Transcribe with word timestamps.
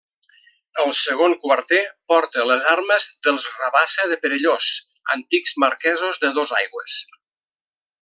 El 0.83 0.93
segon 0.99 1.35
quarter, 1.43 1.81
porta 2.13 2.47
les 2.53 2.65
armes 2.73 3.07
dels 3.29 3.47
Rabassa 3.61 4.11
de 4.15 4.19
Perellós, 4.27 4.73
antics 5.19 5.57
marquesos 5.69 6.23
de 6.27 6.37
Dosaigües. 6.43 7.01